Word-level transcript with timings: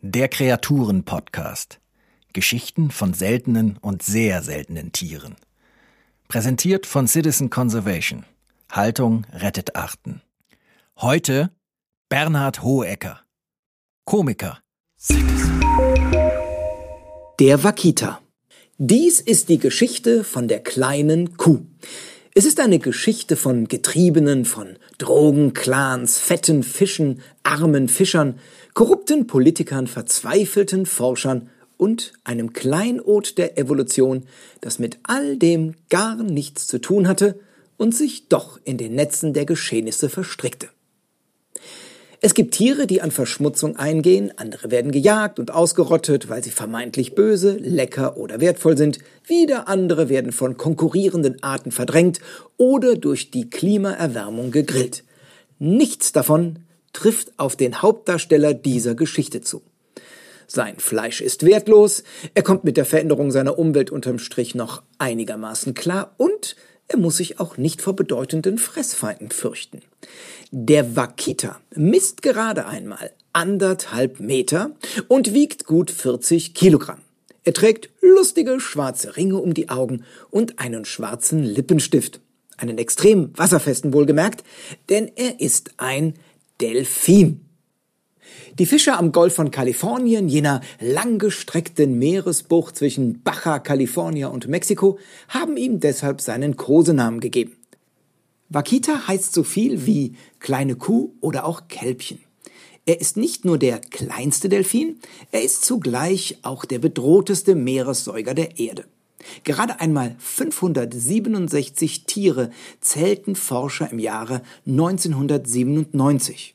Der 0.00 0.28
Kreaturen-Podcast. 0.28 1.80
Geschichten 2.32 2.92
von 2.92 3.12
seltenen 3.12 3.76
und 3.78 4.04
sehr 4.04 4.40
seltenen 4.42 4.92
Tieren. 4.92 5.34
Präsentiert 6.28 6.86
von 6.86 7.08
Citizen 7.08 7.50
Conservation. 7.50 8.24
Haltung 8.70 9.26
rettet 9.32 9.74
Arten. 9.74 10.22
Heute 10.98 11.50
Bernhard 12.08 12.62
Hohecker. 12.62 13.20
Komiker. 14.04 14.60
Der 17.40 17.64
Wakita. 17.64 18.20
Dies 18.78 19.20
ist 19.20 19.48
die 19.48 19.58
Geschichte 19.58 20.22
von 20.22 20.46
der 20.46 20.62
kleinen 20.62 21.36
Kuh. 21.36 21.66
Es 22.36 22.46
ist 22.46 22.58
eine 22.58 22.80
Geschichte 22.80 23.36
von 23.36 23.68
Getriebenen, 23.68 24.44
von 24.44 24.74
Drogenclans, 24.98 26.18
fetten 26.18 26.64
Fischen, 26.64 27.20
armen 27.44 27.88
Fischern, 27.88 28.40
korrupten 28.74 29.28
Politikern, 29.28 29.86
verzweifelten 29.86 30.84
Forschern 30.84 31.48
und 31.76 32.12
einem 32.24 32.52
Kleinod 32.52 33.38
der 33.38 33.56
Evolution, 33.56 34.24
das 34.60 34.80
mit 34.80 34.98
all 35.04 35.36
dem 35.36 35.74
gar 35.90 36.16
nichts 36.16 36.66
zu 36.66 36.80
tun 36.80 37.06
hatte 37.06 37.38
und 37.76 37.94
sich 37.94 38.26
doch 38.26 38.58
in 38.64 38.78
den 38.78 38.96
Netzen 38.96 39.32
der 39.32 39.46
Geschehnisse 39.46 40.08
verstrickte. 40.08 40.66
Es 42.26 42.32
gibt 42.32 42.54
Tiere, 42.54 42.86
die 42.86 43.02
an 43.02 43.10
Verschmutzung 43.10 43.76
eingehen, 43.76 44.32
andere 44.36 44.70
werden 44.70 44.92
gejagt 44.92 45.38
und 45.38 45.50
ausgerottet, 45.50 46.30
weil 46.30 46.42
sie 46.42 46.52
vermeintlich 46.52 47.14
böse, 47.14 47.58
lecker 47.58 48.16
oder 48.16 48.40
wertvoll 48.40 48.78
sind, 48.78 48.98
wieder 49.26 49.68
andere 49.68 50.08
werden 50.08 50.32
von 50.32 50.56
konkurrierenden 50.56 51.42
Arten 51.42 51.70
verdrängt 51.70 52.20
oder 52.56 52.94
durch 52.94 53.30
die 53.30 53.50
Klimaerwärmung 53.50 54.52
gegrillt. 54.52 55.04
Nichts 55.58 56.12
davon 56.12 56.60
trifft 56.94 57.30
auf 57.36 57.56
den 57.56 57.82
Hauptdarsteller 57.82 58.54
dieser 58.54 58.94
Geschichte 58.94 59.42
zu. 59.42 59.60
Sein 60.46 60.76
Fleisch 60.78 61.20
ist 61.20 61.44
wertlos, 61.44 62.04
er 62.32 62.42
kommt 62.42 62.64
mit 62.64 62.78
der 62.78 62.86
Veränderung 62.86 63.32
seiner 63.32 63.58
Umwelt 63.58 63.90
unterm 63.90 64.18
Strich 64.18 64.54
noch 64.54 64.82
einigermaßen 64.96 65.74
klar 65.74 66.14
und 66.16 66.56
er 66.88 66.98
muss 66.98 67.16
sich 67.16 67.40
auch 67.40 67.56
nicht 67.56 67.82
vor 67.82 67.96
bedeutenden 67.96 68.58
Fressfeinden 68.58 69.30
fürchten. 69.30 69.82
Der 70.50 70.96
Wakita 70.96 71.60
misst 71.74 72.22
gerade 72.22 72.66
einmal 72.66 73.10
anderthalb 73.32 74.20
Meter 74.20 74.70
und 75.08 75.34
wiegt 75.34 75.66
gut 75.66 75.90
40 75.90 76.54
Kilogramm. 76.54 77.00
Er 77.42 77.52
trägt 77.52 77.90
lustige 78.00 78.58
schwarze 78.60 79.16
Ringe 79.16 79.38
um 79.38 79.52
die 79.54 79.68
Augen 79.68 80.04
und 80.30 80.58
einen 80.58 80.84
schwarzen 80.84 81.42
Lippenstift. 81.42 82.20
Einen 82.56 82.78
extrem 82.78 83.36
wasserfesten 83.36 83.92
wohlgemerkt, 83.92 84.44
denn 84.88 85.10
er 85.16 85.40
ist 85.40 85.72
ein 85.76 86.14
Delfin. 86.60 87.43
Die 88.58 88.66
Fischer 88.66 88.98
am 88.98 89.12
Golf 89.12 89.34
von 89.34 89.50
Kalifornien, 89.50 90.28
jener 90.28 90.60
langgestreckten 90.80 91.98
Meeresbucht 91.98 92.76
zwischen 92.76 93.22
Baja 93.22 93.58
California 93.58 94.28
und 94.28 94.48
Mexiko, 94.48 94.98
haben 95.28 95.56
ihm 95.56 95.80
deshalb 95.80 96.20
seinen 96.20 96.56
Kosenamen 96.56 97.20
gegeben. 97.20 97.56
Wakita 98.48 99.08
heißt 99.08 99.32
so 99.32 99.42
viel 99.42 99.86
wie 99.86 100.14
kleine 100.38 100.76
Kuh 100.76 101.12
oder 101.20 101.44
auch 101.44 101.68
Kälbchen. 101.68 102.20
Er 102.86 103.00
ist 103.00 103.16
nicht 103.16 103.44
nur 103.44 103.58
der 103.58 103.80
kleinste 103.80 104.48
Delfin, 104.48 104.98
er 105.32 105.42
ist 105.42 105.64
zugleich 105.64 106.38
auch 106.42 106.64
der 106.64 106.78
bedrohteste 106.78 107.54
Meeressäuger 107.54 108.34
der 108.34 108.58
Erde. 108.58 108.84
Gerade 109.42 109.80
einmal 109.80 110.14
567 110.18 112.04
Tiere 112.04 112.50
zählten 112.80 113.36
Forscher 113.36 113.90
im 113.90 113.98
Jahre 113.98 114.42
1997. 114.66 116.52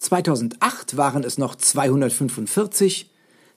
2008 0.00 0.96
waren 0.96 1.24
es 1.24 1.36
noch 1.36 1.54
245, 1.54 3.10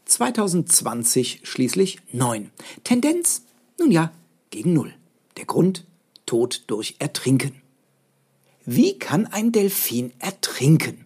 2020 0.04 1.40
schließlich 1.44 2.00
9. 2.12 2.52
Tendenz, 2.84 3.44
nun 3.80 3.92
ja, 3.92 4.12
gegen 4.50 4.74
Null. 4.74 4.94
Der 5.38 5.46
Grund? 5.46 5.86
Tod 6.26 6.64
durch 6.68 6.96
Ertrinken. 7.00 7.62
Wie 8.66 9.00
kann 9.00 9.26
ein 9.26 9.54
Delfin 9.54 10.12
ertrinken? 10.20 11.06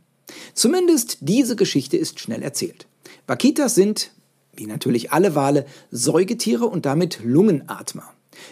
Zumindest 0.56 1.20
diese 1.22 1.56
Geschichte 1.56 1.98
ist 1.98 2.20
schnell 2.20 2.42
erzählt. 2.42 2.88
Wakitas 3.28 3.76
sind, 3.76 4.12
wie 4.56 4.66
natürlich 4.66 5.12
alle 5.12 5.36
Wale, 5.36 5.68
Säugetiere 5.92 6.66
und 6.66 6.88
damit 6.88 7.20
Lungenatmer. 7.24 8.12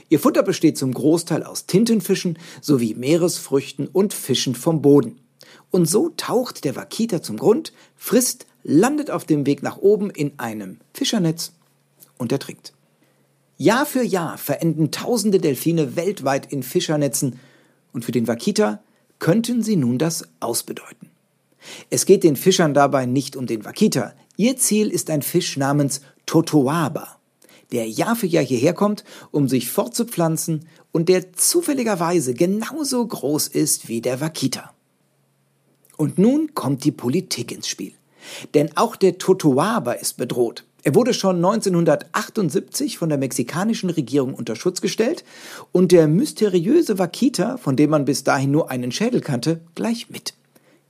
Ihr 0.09 0.19
Futter 0.19 0.44
besteht 0.44 0.78
zum 0.78 0.94
Großteil 0.94 1.44
aus 1.44 1.66
Tintenfischen 1.66 2.38
sowie 2.62 2.94
Meeresfrüchten 2.94 3.88
und 3.88 4.13
Fischen 4.13 4.53
vom 4.53 4.84
Boden. 4.84 5.19
Und 5.75 5.90
so 5.90 6.13
taucht 6.16 6.63
der 6.63 6.78
Wakita 6.78 7.22
zum 7.22 7.36
Grund, 7.36 7.74
frisst, 7.97 8.46
landet 8.63 9.12
auf 9.12 9.25
dem 9.25 9.46
Weg 9.46 9.62
nach 9.62 9.75
oben 9.75 10.09
in 10.09 10.31
einem 10.40 10.78
Fischernetz 10.94 11.52
und 12.18 12.31
ertrinkt. 12.31 12.72
Jahr 13.58 13.86
für 13.86 14.02
Jahr 14.02 14.38
verenden 14.38 14.91
tausende 14.91 15.38
Delfine 15.38 15.97
weltweit 15.97 16.50
in 16.50 16.63
Fischernetzen 16.63 17.41
und 17.91 18.06
für 18.06 18.13
den 18.13 18.25
Wakita 18.25 18.80
könnten 19.19 19.63
sie 19.63 19.75
nun 19.75 19.97
das 19.97 20.24
ausbedeuten. 20.40 21.09
Es 21.90 22.06
geht 22.06 22.24
den 22.24 22.38
Fischern 22.38 22.74
dabei 22.74 23.06
nicht 23.06 23.36
um 23.36 23.46
den 23.46 23.66
Wakita. 23.66 24.13
Ihr 24.38 24.56
Ziel 24.56 24.90
ist 24.90 25.09
ein 25.09 25.24
Fisch 25.24 25.57
namens 25.57 26.00
Totoaba, 26.25 27.18
der 27.74 27.86
Jahr 27.90 28.16
für 28.16 28.28
Jahr 28.28 28.46
hierher 28.46 28.74
kommt, 28.74 29.03
um 29.31 29.50
sich 29.50 29.69
fortzupflanzen 29.69 30.69
und 30.94 31.09
der 31.09 31.34
zufälligerweise 31.34 32.34
genauso 32.34 33.06
groß 33.06 33.50
ist 33.50 33.90
wie 33.90 34.00
der 34.00 34.22
Wakita. 34.22 34.72
Und 35.97 36.17
nun 36.17 36.53
kommt 36.53 36.83
die 36.83 36.91
Politik 36.91 37.51
ins 37.51 37.67
Spiel. 37.67 37.94
Denn 38.53 38.75
auch 38.75 38.95
der 38.95 39.17
Totoaba 39.17 39.94
ist 39.94 40.17
bedroht. 40.17 40.66
Er 40.83 40.94
wurde 40.94 41.16
schon 41.16 41.38
1978 41.38 43.00
von 43.00 43.09
der 43.09 43.17
mexikanischen 43.17 43.89
Regierung 43.89 44.35
unter 44.35 44.56
Schutz 44.56 44.81
gestellt 44.81 45.23
und 45.72 45.91
der 45.91 46.07
mysteriöse 46.07 47.00
Wakita, 47.00 47.57
von 47.57 47.75
dem 47.75 47.89
man 47.89 48.06
bis 48.06 48.23
dahin 48.23 48.51
nur 48.51 48.69
einen 48.69 48.91
Schädel 48.91 49.22
kannte, 49.22 49.61
gleich 49.73 50.11
mit. 50.11 50.35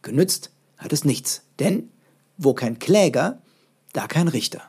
Genützt 0.02 0.52
hat 0.78 0.92
es 0.92 1.06
nichts, 1.06 1.44
denn 1.60 1.90
wo 2.38 2.54
kein 2.54 2.78
Kläger, 2.80 3.42
da 3.94 4.08
kein 4.08 4.28
Richter. 4.28 4.62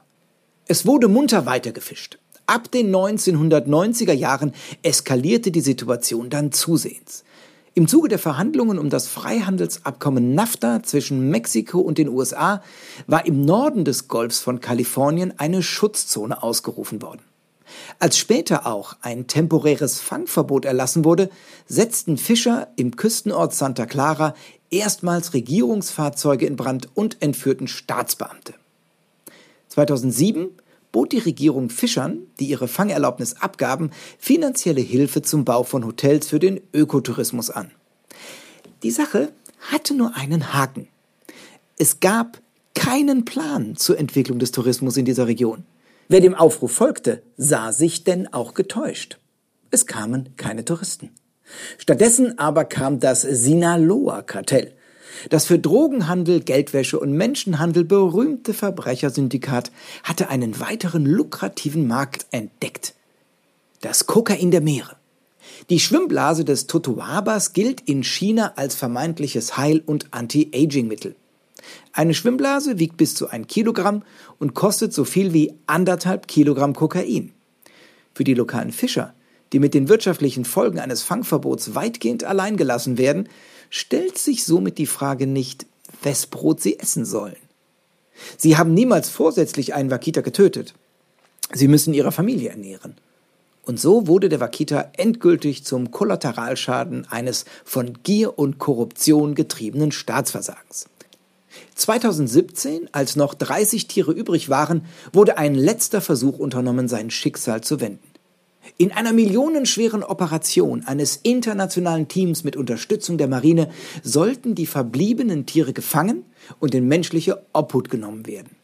Es 0.66 0.86
wurde 0.86 1.08
munter 1.08 1.44
weitergefischt. 1.44 2.18
Ab 2.47 2.70
den 2.70 2.94
1990er 2.94 4.12
Jahren 4.12 4.53
eskalierte 4.82 5.50
die 5.50 5.60
Situation 5.60 6.30
dann 6.30 6.53
zusehends. 6.53 7.24
Im 7.78 7.88
Zuge 7.88 8.09
der 8.09 8.19
Verhandlungen 8.19 8.78
um 8.78 8.88
das 8.88 9.06
Freihandelsabkommen 9.06 10.34
NAFTA 10.34 10.82
zwischen 10.82 11.28
Mexiko 11.28 11.78
und 11.78 11.98
den 11.98 12.09
USA 12.09 12.62
war 13.06 13.26
im 13.26 13.44
Norden 13.44 13.84
des 13.84 14.09
Golfs 14.09 14.41
von 14.41 14.62
Kalifornien 14.62 15.34
eine 15.37 15.62
Schutzzone 15.62 16.42
ausgerufen 16.42 17.03
worden. 17.03 17.20
Als 17.98 18.16
später 18.16 18.65
auch 18.65 18.97
ein 19.03 19.26
temporäres 19.26 20.00
Fangverbot 20.00 20.65
erlassen 20.65 21.04
wurde, 21.04 21.28
setzten 21.66 22.16
Fischer 22.16 22.69
im 22.76 22.97
Küstenort 22.97 23.53
Santa 23.53 23.84
Clara 23.84 24.34
erstmals 24.70 25.34
Regierungsfahrzeuge 25.34 26.47
in 26.47 26.56
Brand 26.56 26.88
und 26.94 27.19
entführten 27.20 27.69
Staatsbeamte. 27.69 28.54
2007 29.69 30.48
bot 30.97 31.12
die 31.12 31.19
Regierung 31.19 31.69
Fischern, 31.69 32.27
die 32.41 32.47
ihre 32.47 32.69
Fangerlaubnis 32.69 33.34
abgaben, 33.34 33.91
finanzielle 34.19 34.81
Hilfe 34.81 35.21
zum 35.21 35.45
Bau 35.45 35.62
von 35.62 35.84
Hotels 35.84 36.29
für 36.29 36.39
den 36.39 36.59
Ökotourismus 36.73 37.51
an. 37.51 37.71
Die 38.83 38.91
Sache 38.91 39.31
hatte 39.61 39.93
nur 39.93 40.17
einen 40.17 40.55
Haken. 40.55 40.89
Es 41.77 42.01
gab 42.01 42.41
keinen 42.75 43.27
Plan 43.27 43.77
zur 43.77 43.99
Entwicklung 43.99 44.39
des 44.39 44.53
Tourismus 44.53 44.97
in 44.97 45.05
dieser 45.05 45.27
Region. 45.27 45.67
Wer 46.09 46.23
dem 46.23 46.34
Aufruf 46.34 46.73
folgte, 46.73 47.23
sah 47.37 47.73
sich 47.73 48.05
denn 48.05 48.33
auch 48.33 48.55
getäuscht. 48.55 49.19
Es 49.71 49.84
kamen 49.84 50.31
keine 50.39 50.65
Touristen. 50.65 51.11
Stattdessen 51.77 52.39
aber 52.39 52.65
kam 52.65 53.01
das 53.01 53.21
Sinaloa-Kartell, 53.21 54.73
das 55.31 55.47
für 55.47 55.59
Drogenhandel, 55.59 56.41
Geldwäsche 56.41 56.99
und 56.99 57.12
Menschenhandel 57.12 57.84
berühmte 57.84 58.54
Verbrechersyndikat 58.54 59.71
hatte 60.03 60.28
einen 60.28 60.60
weiteren 60.60 61.04
lukrativen 61.04 61.86
Markt 61.86 62.27
entdeckt. 62.30 62.95
Das 63.80 64.07
Kokain 64.07 64.51
der 64.51 64.60
Meere. 64.60 64.97
Die 65.71 65.80
Schwimmblase 65.80 66.45
des 66.45 66.66
Totoabas 66.66 67.53
gilt 67.53 67.80
in 67.83 68.04
China 68.04 68.53
als 68.57 68.74
vermeintliches 68.74 69.57
Heil- 69.57 69.83
und 69.84 70.13
Anti-Aging-Mittel. 70.13 71.16
Eine 71.92 72.15
Schwimmblase 72.15 72.78
wiegt 72.78 72.97
bis 72.97 73.15
zu 73.15 73.28
ein 73.28 73.47
Kilogramm 73.47 74.03
und 74.39 74.54
kostet 74.54 74.92
so 74.92 75.04
viel 75.04 75.33
wie 75.33 75.54
anderthalb 75.66 76.28
Kilogramm 76.28 76.74
Kokain. 76.74 77.33
Für 78.15 78.24
die 78.24 78.34
lokalen 78.34 78.72
Fischer, 78.72 79.15
die 79.53 79.59
mit 79.59 79.75
den 79.75 79.89
wirtschaftlichen 79.89 80.45
Folgen 80.45 80.78
eines 80.78 81.03
Fangverbots 81.03 81.75
weitgehend 81.75 82.25
alleingelassen 82.25 82.98
werden, 82.98 83.28
stellt 83.71 84.19
sich 84.19 84.45
somit 84.45 84.78
die 84.78 84.87
Frage 84.87 85.27
nicht, 85.27 85.66
wes 86.03 86.27
Brot 86.27 86.60
sie 86.60 86.78
essen 86.78 87.04
sollen. 87.04 87.37
Sie 88.37 88.57
haben 88.57 88.75
niemals 88.75 89.09
vorsätzlich 89.09 89.75
einen 89.75 89.91
Wakita 89.91 90.21
getötet. 90.21 90.75
Sie 91.53 91.69
müssen 91.69 91.95
ihre 91.95 92.13
Familie 92.13 92.51
ernähren. 92.51 92.97
Und 93.63 93.81
so 93.81 94.07
wurde 94.07 94.28
der 94.28 94.41
Wakita 94.41 94.91
endgültig 94.97 95.65
zum 95.65 95.91
Kollateralschaden 95.91 97.07
eines 97.10 97.45
von 97.65 97.99
Gier 98.04 98.39
und 98.39 98.59
Korruption 98.59 99.34
getriebenen 99.34 99.91
Staatsversagens. 99.91 100.87
2017, 101.75 102.89
als 102.92 103.16
noch 103.16 103.34
30 103.34 103.89
Tiere 103.89 104.13
übrig 104.13 104.49
waren, 104.49 104.84
wurde 105.13 105.37
ein 105.37 105.54
letzter 105.54 106.01
Versuch 106.01 106.39
unternommen, 106.39 106.89
sein 106.89 107.10
Schicksal 107.10 107.60
zu 107.60 107.81
wenden. 107.81 108.16
In 108.78 108.92
einer 108.92 109.13
millionenschweren 109.13 110.03
Operation 110.03 110.84
eines 110.86 111.16
internationalen 111.22 112.09
Teams 112.09 112.45
mit 112.45 112.57
Unterstützung 112.57 113.18
der 113.18 113.28
Marine 113.28 113.71
sollten 114.03 114.54
die 114.54 114.66
verbliebenen 114.66 115.47
Tiere 115.47 115.72
gefangen 115.72 116.24
und 116.60 116.74
in 116.74 116.89
menschliche 116.89 117.45
Obhut 117.53 117.91
genommen 117.91 118.27
werden. 118.27 118.57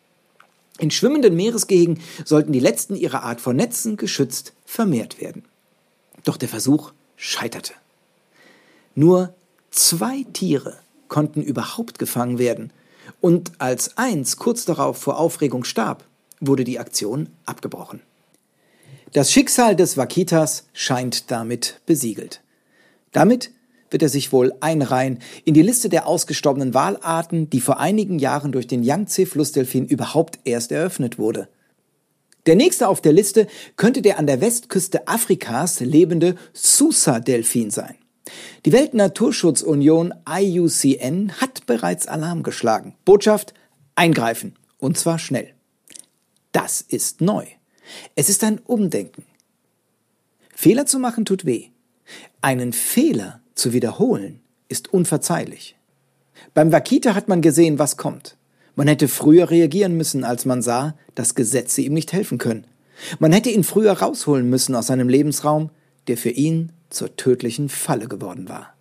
In 0.79 0.91
schwimmenden 0.91 1.37
Meeresgehegen 1.37 2.01
sollten 2.25 2.53
die 2.53 2.61
letzten 2.61 2.97
ihrer 2.97 3.23
Art 3.23 3.41
von 3.41 3.57
Netzen 3.57 3.97
geschützt 3.97 4.53
vermehrt 4.65 5.21
werden. 5.21 5.45
Doch 6.25 6.37
der 6.37 6.49
Versuch 6.49 6.93
scheiterte. 7.17 7.75
Nur 8.95 9.35
zwei 9.71 10.25
Tiere 10.33 10.79
konnten 11.09 11.43
überhaupt 11.43 11.99
gefangen 11.99 12.39
werden, 12.39 12.73
und 13.21 13.53
als 13.59 13.97
eins 13.99 14.37
kurz 14.37 14.65
darauf 14.65 14.97
vor 14.97 15.19
Aufregung 15.19 15.65
starb, 15.65 16.05
wurde 16.41 16.65
die 16.65 16.79
Aktion 16.79 17.29
abgebrochen. 17.45 18.01
Das 19.13 19.31
Schicksal 19.31 19.77
des 19.77 19.99
Wakitas 19.99 20.65
scheint 20.73 21.31
damit 21.31 21.81
besiegelt. 21.85 22.41
Damit 23.13 23.51
wird 23.91 24.03
er 24.03 24.09
sich 24.09 24.33
wohl 24.33 24.55
einreihen 24.61 25.19
in 25.45 25.53
die 25.53 25.61
Liste 25.61 25.91
der 25.91 26.07
ausgestorbenen 26.07 26.73
Walarten, 26.73 27.51
die 27.51 27.61
vor 27.61 27.79
einigen 27.79 28.19
Jahren 28.19 28.53
durch 28.53 28.67
den 28.67 28.83
Yangtze-Flussdelfin 28.83 29.85
überhaupt 29.85 30.39
erst 30.45 30.73
eröffnet 30.73 31.19
wurde. 31.19 31.49
Der 32.47 32.57
nächste 32.57 32.89
auf 32.89 33.03
der 33.03 33.13
Liste 33.13 33.49
könnte 33.77 34.01
der 34.01 34.19
an 34.19 34.27
der 34.27 34.41
Westküste 34.41 35.07
Afrikas 35.07 35.81
lebende 35.81 36.35
Susa-Delfin 36.55 37.71
sein. 37.71 37.97
Die 38.65 38.73
Weltnaturschutzunion 38.73 40.15
IUCN 40.27 41.33
hat 41.39 41.67
bereits 41.67 42.07
Alarm 42.07 42.43
geschlagen. 42.43 42.95
Botschaft, 43.05 43.53
eingreifen. 43.95 44.55
Und 44.79 44.97
zwar 44.97 45.19
schnell. 45.19 45.51
Das 46.53 46.81
ist 46.81 47.21
neu. 47.21 47.45
Es 48.15 48.29
ist 48.29 48.45
ein 48.45 48.59
Umdenken. 48.59 49.25
Fehler 50.55 50.87
zu 50.87 50.99
machen 50.99 51.25
tut 51.25 51.45
weh. 51.45 51.69
Einen 52.41 52.73
Fehler 52.73 53.41
zu 53.55 53.73
wiederholen 53.73 54.41
ist 54.69 54.93
unverzeihlich. 54.93 55.77
Beim 56.55 56.73
Wakita 56.73 57.15
hat 57.15 57.29
man 57.29 57.43
gesehen, 57.43 57.79
was 57.79 57.97
kommt. 57.97 58.37
Man 58.75 58.89
hätte 58.89 59.09
früher 59.09 59.51
reagieren 59.51 59.97
müssen, 59.97 60.25
als 60.25 60.45
man 60.45 60.63
sah, 60.63 60.97
dass 61.15 61.35
Gesetze 61.35 61.83
ihm 61.83 61.93
nicht 61.93 62.13
helfen 62.13 62.39
können. 62.39 62.67
Man 63.19 63.33
hätte 63.33 63.51
ihn 63.51 63.65
früher 63.65 63.93
rausholen 63.93 64.49
müssen 64.49 64.75
aus 64.75 64.87
seinem 64.87 65.09
Lebensraum, 65.09 65.71
der 66.07 66.17
für 66.17 66.31
ihn 66.31 66.73
zur 66.91 67.17
tödlichen 67.17 67.69
Falle 67.69 68.09
geworden 68.09 68.49
war. 68.49 68.75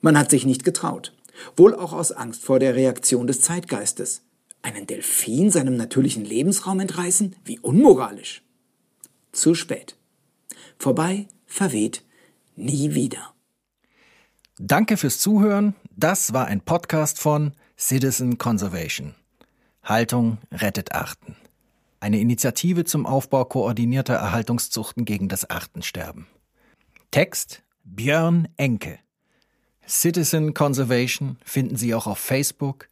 Man 0.00 0.18
hat 0.18 0.30
sich 0.30 0.44
nicht 0.44 0.64
getraut, 0.64 1.12
wohl 1.56 1.74
auch 1.74 1.92
aus 1.92 2.12
Angst 2.12 2.42
vor 2.42 2.58
der 2.58 2.74
Reaktion 2.74 3.26
des 3.26 3.40
Zeitgeistes. 3.40 4.22
Einen 4.62 4.86
Delfin 4.86 5.50
seinem 5.50 5.76
natürlichen 5.76 6.24
Lebensraum 6.24 6.80
entreißen? 6.80 7.34
Wie 7.44 7.58
unmoralisch. 7.58 8.42
Zu 9.32 9.54
spät. 9.54 9.96
Vorbei, 10.78 11.26
verweht, 11.46 12.04
nie 12.54 12.94
wieder. 12.94 13.34
Danke 14.58 14.96
fürs 14.96 15.18
Zuhören. 15.18 15.74
Das 15.96 16.32
war 16.32 16.46
ein 16.46 16.60
Podcast 16.60 17.18
von 17.18 17.52
Citizen 17.76 18.38
Conservation. 18.38 19.14
Haltung 19.82 20.38
rettet 20.52 20.92
Arten. 20.92 21.36
Eine 21.98 22.20
Initiative 22.20 22.84
zum 22.84 23.06
Aufbau 23.06 23.44
koordinierter 23.44 24.14
Erhaltungszuchten 24.14 25.04
gegen 25.04 25.28
das 25.28 25.48
Artensterben. 25.48 26.26
Text 27.10 27.62
Björn 27.84 28.48
Enke. 28.56 28.98
Citizen 29.86 30.54
Conservation 30.54 31.36
finden 31.44 31.76
Sie 31.76 31.94
auch 31.94 32.06
auf 32.06 32.18
Facebook, 32.18 32.88